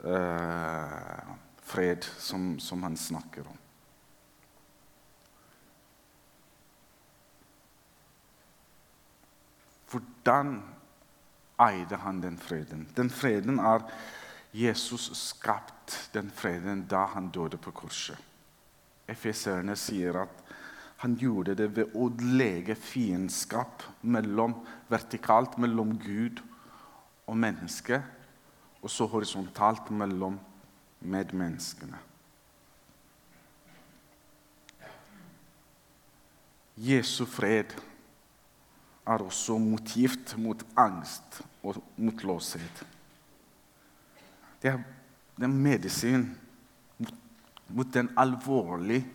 uh, 0.04 1.36
fred 1.62 2.02
som, 2.02 2.58
som 2.58 2.82
han 2.82 2.96
snakker 2.96 3.46
om. 3.46 3.58
Hvordan 9.90 10.62
eide 11.60 11.96
han 11.96 12.22
den 12.22 12.38
freden? 12.38 12.88
Den 12.96 13.10
freden 13.10 13.58
er 13.58 13.90
Jesus 14.52 15.18
skapt 15.84 16.12
den 16.12 16.30
freden 16.30 16.86
da 16.88 17.06
han 17.06 17.30
døde 17.30 17.56
på 17.56 17.70
korset. 17.70 18.16
Efeserne 19.08 19.76
sier 19.76 20.16
at 20.22 20.54
han 20.98 21.16
gjorde 21.16 21.54
det 21.54 21.76
ved 21.76 21.92
å 21.94 22.08
lege 22.20 22.74
fiendskap 22.74 23.82
mellom, 24.02 24.54
vertikalt 24.88 25.58
mellom 25.58 25.98
Gud 25.98 26.40
og 27.26 27.36
menneske, 27.36 28.02
og 28.80 28.90
så 28.90 29.06
horisontalt 29.06 29.90
mellom 29.90 30.38
medmenneskene. 31.00 31.98
Jesu 36.76 37.24
fred 37.26 37.74
er 39.06 39.22
også 39.22 39.58
motivt 39.58 40.36
mot 40.38 40.64
angst 40.76 41.42
og 41.62 41.76
mot 41.96 42.24
låshet. 42.24 42.84
Det 44.62 44.72
er, 44.72 44.80
det 45.36 45.44
er 45.44 45.52
medisin 45.52 46.26
mot, 46.98 47.14
mot 47.68 47.94
den 47.94 48.10
alvorlige 48.18 49.06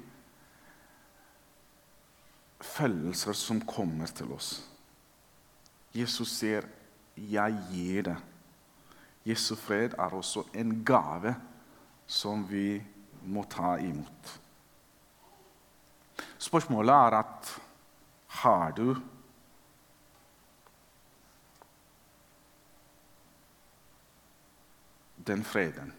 følelser 2.61 3.33
som 3.33 3.61
kommer 3.65 4.11
til 4.11 4.33
oss. 4.35 4.65
Jesus 5.95 6.31
sier, 6.37 6.67
'Jeg 7.15 7.57
gir 7.71 8.01
det'. 8.03 8.21
Jesu 9.25 9.55
fred 9.55 9.93
er 9.93 10.13
også 10.15 10.43
en 10.53 10.85
gave 10.85 11.35
som 12.07 12.49
vi 12.49 12.81
må 13.25 13.43
ta 13.43 13.75
imot. 13.75 14.39
Spørsmålet 16.37 16.93
er 16.93 17.17
at 17.19 17.61
har 18.27 18.71
du 18.71 18.95
den 25.27 25.43
freden? 25.43 25.93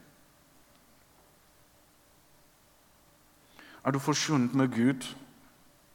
Er 3.85 3.93
du 3.93 3.99
forsvunnet 3.99 4.55
med 4.55 4.73
Gud 4.75 5.07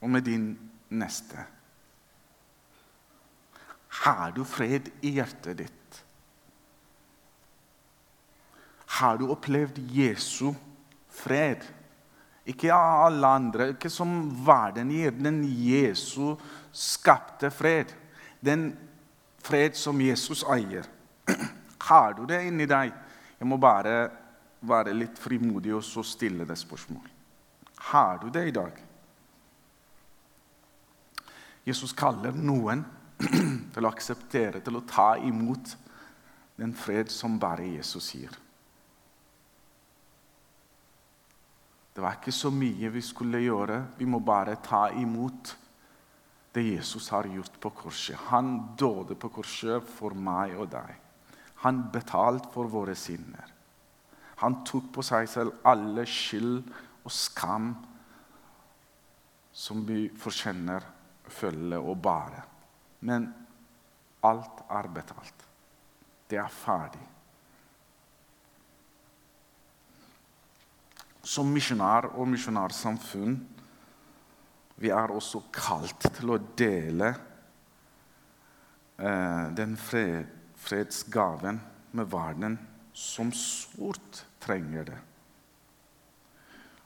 og 0.01 0.09
med 0.09 0.25
din 0.25 0.47
neste? 0.89 1.45
Har 4.03 4.31
du 4.35 4.43
fred 4.43 4.89
i 5.01 5.15
hjertet 5.17 5.59
ditt? 5.61 6.01
Har 8.97 9.17
du 9.17 9.29
opplevd 9.31 9.79
Jesu 9.91 10.53
fred? 11.09 11.63
Ikke 12.45 12.73
alle 12.73 13.27
andre, 13.27 13.69
ikke 13.73 13.89
som 13.89 14.11
verden 14.45 14.91
gir. 14.93 15.15
Den 15.17 15.41
Jesu 15.45 16.35
skapte 16.71 17.49
fred. 17.51 17.93
Den 18.45 18.69
fred 19.43 19.77
som 19.77 20.01
Jesus 20.01 20.43
eier. 20.53 20.85
Har 21.89 22.13
du 22.13 22.25
det 22.29 22.43
inni 22.45 22.69
deg? 22.69 22.93
Jeg 23.39 23.49
må 23.49 23.57
bare 23.61 23.97
være 24.65 24.93
litt 24.93 25.19
frimodig 25.21 25.73
og 25.75 25.83
så 25.85 26.03
stille 26.05 26.45
det 26.47 26.57
spørsmål. 26.57 27.14
Har 27.91 28.17
du 28.21 28.29
det 28.33 28.47
i 28.49 28.53
dag? 28.55 28.77
Jesus 31.65 31.93
kaller 31.97 32.33
noen 32.37 32.83
til 33.73 33.85
å 33.85 33.91
akseptere, 33.91 34.61
til 34.61 34.77
å 34.77 34.85
ta 34.89 35.15
imot 35.17 35.75
den 36.57 36.73
fred 36.77 37.11
som 37.13 37.39
bare 37.41 37.67
Jesus 37.67 38.09
gir. 38.15 38.33
Det 41.95 42.03
var 42.03 42.17
ikke 42.17 42.33
så 42.35 42.51
mye 42.51 42.89
vi 42.91 43.01
skulle 43.05 43.39
gjøre. 43.39 43.79
Vi 43.97 44.07
må 44.09 44.19
bare 44.19 44.57
ta 44.63 44.89
imot 44.91 45.53
det 46.55 46.63
Jesus 46.65 47.07
har 47.13 47.27
gjort 47.31 47.55
på 47.61 47.71
korset. 47.83 48.17
Han 48.31 48.75
døde 48.79 49.15
på 49.19 49.29
korset 49.37 49.83
for 49.95 50.15
meg 50.15 50.57
og 50.59 50.69
deg. 50.73 50.91
Han 51.63 51.85
betalte 51.93 52.51
for 52.51 52.67
våre 52.71 52.97
sinner. 52.99 53.47
Han 54.43 54.59
tok 54.67 54.91
på 54.97 55.05
seg 55.07 55.29
selv 55.31 55.63
alle 55.67 56.03
skyld 56.09 56.65
og 57.05 57.13
skam 57.13 57.69
som 59.55 59.85
vi 59.87 60.09
fortjener, 60.19 60.83
følge 61.25 61.77
og 61.79 61.97
bære. 62.03 62.41
Men 63.07 63.29
alt 64.25 64.65
er 64.69 64.89
betalt. 64.93 65.45
Det 66.29 66.37
er 66.41 66.51
ferdig. 66.51 67.01
Som 71.25 71.49
misjonær 71.53 72.11
og 72.13 72.27
misjonærsamfunn 72.29 73.37
vi 74.75 74.91
er 74.91 75.13
også 75.15 75.45
kalt 75.55 76.09
til 76.17 76.33
å 76.33 76.39
dele 76.59 77.13
eh, 78.99 79.45
den 79.55 79.77
fred, 79.79 80.27
fredsgaven 80.59 81.61
med 81.95 82.11
verden 82.11 82.57
som 82.95 83.31
sårt 83.31 84.25
trenger 84.43 84.91
det. 84.91 84.99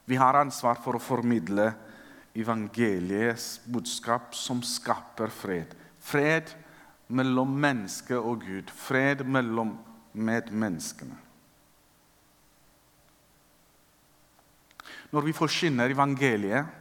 Vi 0.10 0.18
har 0.18 0.40
ansvar 0.40 0.80
for 0.82 0.98
å 0.98 1.04
formidle 1.04 1.68
evangeliets 2.34 3.60
budskap 3.70 4.34
som 4.34 4.64
skaper 4.66 5.30
fred. 5.30 5.76
Fred 6.02 6.50
mellom 7.14 7.52
menneske 7.54 8.18
og 8.18 8.42
Gud. 8.42 8.74
Fred 8.74 9.22
mellom 9.22 9.76
medmenneskene. 10.18 11.14
Når 15.14 15.26
vi 15.26 15.34
forkynner 15.34 15.94
evangeliet, 15.94 16.74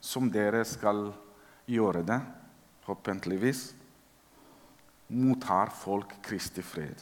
som 0.00 0.28
dere 0.32 0.60
skal 0.68 1.10
gjøre 1.68 2.04
det, 2.04 2.20
forhåpentligvis, 2.84 3.66
mottar 5.16 5.72
folk 5.76 6.12
Kristi 6.24 6.64
fred. 6.64 7.00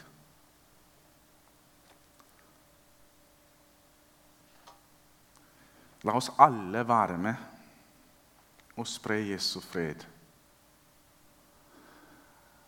La 6.04 6.12
oss 6.18 6.30
alle 6.36 6.82
være 6.84 7.16
med 7.16 8.76
og 8.76 8.88
spre 8.88 9.16
Jesu 9.24 9.60
fred. 9.64 10.02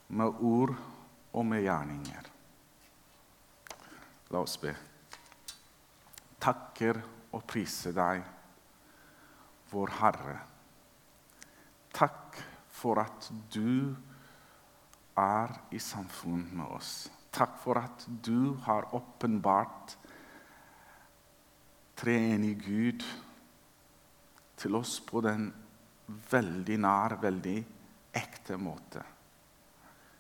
Med 0.09 0.41
ord 0.41 0.73
og 1.37 1.45
med 1.45 1.65
gjerninger. 1.67 2.31
La 4.33 4.41
oss 4.41 4.57
be. 4.63 4.73
Takker 6.41 7.03
og 7.35 7.45
priser 7.45 7.93
deg, 7.97 8.23
vår 9.69 9.93
Herre. 9.99 10.39
Takk 11.93 12.41
for 12.73 13.03
at 13.03 13.29
du 13.53 13.93
er 15.21 15.53
i 15.77 15.83
samfunn 15.83 16.49
med 16.57 16.73
oss. 16.79 16.95
Takk 17.37 17.61
for 17.61 17.83
at 17.83 18.09
du 18.25 18.57
har 18.65 18.89
åpenbart 18.97 19.99
treenig 21.97 22.57
Gud 22.65 23.05
til 24.57 24.77
oss 24.79 24.99
på 25.05 25.21
den 25.25 25.51
veldig 26.31 26.79
nær, 26.81 27.17
veldig 27.23 27.59
ekte 28.17 28.57
måte. 28.61 29.03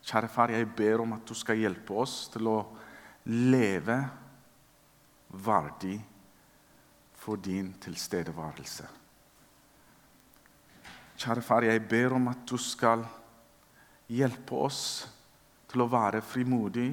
Kjære 0.06 0.28
far, 0.30 0.52
jeg 0.54 0.68
ber 0.76 1.02
om 1.02 1.16
at 1.16 1.24
du 1.26 1.34
skal 1.34 1.58
hjelpe 1.58 1.96
oss 1.98 2.28
til 2.34 2.46
å 2.50 2.58
leve 3.26 3.96
verdig 5.46 5.96
for 7.18 7.40
din 7.42 7.72
tilstedeværelse. 7.82 8.86
Kjære 11.16 11.42
far, 11.42 11.66
jeg 11.66 11.82
ber 11.88 12.14
om 12.18 12.28
at 12.30 12.44
du 12.46 12.58
skal 12.60 13.02
hjelpe 14.12 14.62
oss 14.68 14.80
til 15.66 15.82
å 15.82 15.90
være 15.90 16.22
frimodig 16.22 16.90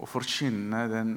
og 0.00 0.08
forkynne 0.08 0.82
den 0.90 1.14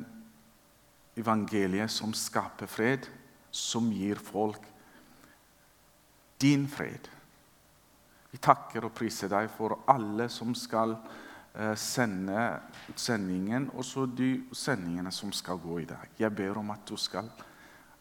evangeliet 1.17 1.89
som 1.93 2.13
skaper 2.13 2.69
fred 2.69 3.07
som 3.53 3.91
gir 3.93 4.19
folk 4.19 4.65
din 6.41 6.65
fred. 6.67 7.07
Vi 8.33 8.41
takker 8.41 8.89
og 8.89 8.95
priser 8.97 9.29
deg 9.31 9.51
for 9.53 9.85
alle 9.93 10.25
som 10.33 10.55
skal 10.57 10.97
sende 10.97 11.21
sende 11.77 12.59
utsendingen, 12.89 13.69
også 13.77 14.07
de 14.09 14.43
sendingene 14.51 15.11
som 15.13 15.31
skal 15.31 15.59
gå 15.61 15.79
i 15.83 15.85
dag. 15.85 16.09
Jeg 16.17 16.33
ber 16.35 16.57
om 16.57 16.71
at 16.73 16.85
du 16.89 16.97
skal 16.97 17.29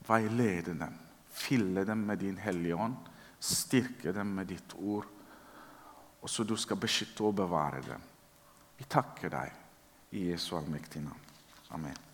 veilede 0.08 0.74
dem, 0.78 0.94
fylle 1.28 1.84
dem 1.84 2.06
med 2.06 2.18
din 2.18 2.38
Hellige 2.38 2.76
Ånd, 2.76 2.96
styrke 3.40 4.12
dem 4.12 4.26
med 4.26 4.46
ditt 4.46 4.74
ord, 4.74 5.06
og 6.22 6.30
så 6.30 6.44
du 6.44 6.56
skal 6.56 6.80
beskytte 6.80 7.24
og 7.24 7.36
bevare 7.36 7.82
dem. 7.82 8.08
Vi 8.78 8.84
takker 8.88 9.28
deg 9.28 10.16
i 10.16 10.30
Jesu 10.30 10.56
allmektige 10.56 11.04
navn. 11.04 11.28
Amen. 11.70 12.11